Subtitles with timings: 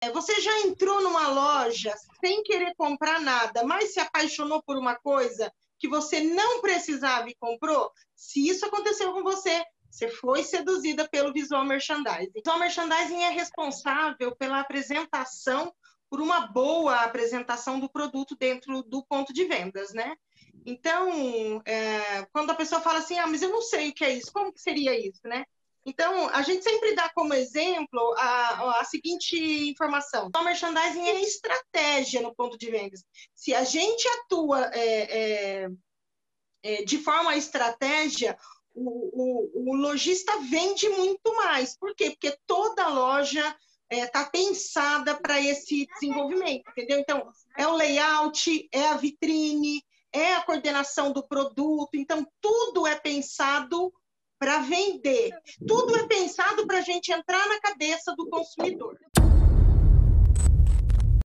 [0.00, 4.96] É, você já entrou numa loja sem querer comprar nada, mas se apaixonou por uma
[4.96, 7.90] coisa que você não precisava e comprou?
[8.14, 12.42] Se isso aconteceu com você, você foi seduzida pelo visual merchandising.
[12.46, 15.72] O merchandising é responsável pela apresentação,
[16.08, 20.16] por uma boa apresentação do produto dentro do ponto de vendas, né?
[20.64, 24.14] Então, é, quando a pessoa fala assim, ah, mas eu não sei o que é
[24.14, 25.44] isso, como que seria isso, né?
[25.84, 29.36] Então, a gente sempre dá como exemplo a, a seguinte
[29.70, 33.02] informação: o merchandising é estratégia no ponto de vendas.
[33.34, 35.68] Se a gente atua é, é,
[36.62, 38.36] é, de forma estratégia,
[38.74, 41.76] o, o, o, lojista vende muito mais.
[41.76, 42.10] Por quê?
[42.10, 43.56] Porque toda loja
[43.90, 46.98] está é, pensada para esse desenvolvimento, entendeu?
[47.00, 51.94] Então, é o layout, é a vitrine, é a coordenação do produto.
[51.94, 53.92] Então, tudo é pensado
[54.40, 55.30] para vender.
[55.68, 58.98] Tudo é pensado para a gente entrar na cabeça do consumidor.